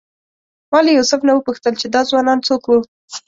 ما 0.71 0.79
له 0.85 0.91
یوسف 0.97 1.19
نه 1.27 1.33
وپوښتل 1.35 1.73
چې 1.81 1.87
دا 1.93 2.01
ځوانان 2.09 2.39
څوک 2.47 2.63
وو. 2.65 2.79